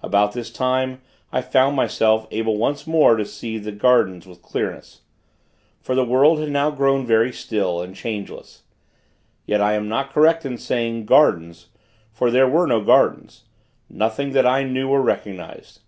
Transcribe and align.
About 0.00 0.32
this 0.32 0.50
time, 0.50 1.02
I 1.30 1.42
found 1.42 1.76
myself, 1.76 2.26
able 2.30 2.56
once 2.56 2.86
more, 2.86 3.14
to 3.14 3.26
see 3.26 3.58
the 3.58 3.72
gardens, 3.72 4.26
with 4.26 4.40
clearness. 4.40 5.02
For 5.82 5.94
the 5.94 6.02
world 6.02 6.38
had 6.40 6.48
now 6.50 6.70
grown 6.70 7.04
very 7.06 7.30
still, 7.30 7.82
and 7.82 7.94
changeless. 7.94 8.62
Yet, 9.44 9.60
I 9.60 9.74
am 9.74 9.86
not 9.86 10.14
correct 10.14 10.46
in 10.46 10.56
saying, 10.56 11.04
'gardens'; 11.04 11.66
for 12.10 12.30
there 12.30 12.48
were 12.48 12.66
no 12.66 12.80
gardens 12.80 13.44
nothing 13.90 14.32
that 14.32 14.46
I 14.46 14.64
knew 14.64 14.88
or 14.88 15.02
recognized. 15.02 15.80